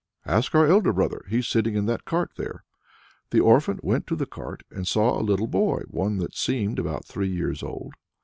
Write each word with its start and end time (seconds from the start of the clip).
"Ask 0.25 0.55
our 0.55 0.65
elder 0.65 0.91
brother; 0.93 1.21
he's 1.29 1.45
sitting 1.47 1.75
in 1.75 1.85
that 1.85 2.05
cart 2.05 2.31
there." 2.35 2.63
The 3.29 3.39
orphan 3.39 3.79
went 3.83 4.07
to 4.07 4.15
the 4.15 4.25
cart 4.25 4.63
and 4.71 4.87
saw 4.87 5.15
a 5.15 5.21
little 5.21 5.45
boy 5.45 5.83
one 5.89 6.17
that 6.17 6.35
seemed 6.35 6.79
about 6.79 7.05
three 7.05 7.29
years 7.29 7.61
old. 7.61 7.93